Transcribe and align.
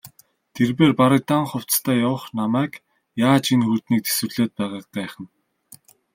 Тэрээр 0.53 0.91
бараг 0.99 1.21
дан 1.31 1.43
хувцастай 1.51 1.97
явах 2.07 2.23
намайг 2.39 2.73
яаж 3.27 3.45
энэ 3.53 3.65
хүйтнийг 3.67 4.01
тэсвэрлээд 4.05 4.51
байгааг 4.59 4.85
гайхна. 4.95 5.27